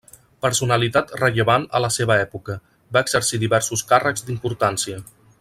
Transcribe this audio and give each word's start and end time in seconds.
Personalitat 0.43 1.11
rellevant 1.23 1.67
a 1.79 1.81
la 1.85 1.91
seva 1.97 2.17
època, 2.23 2.55
va 2.97 3.05
exercir 3.07 3.41
diversos 3.45 3.85
càrrecs 3.93 4.27
d'importància. 4.31 5.01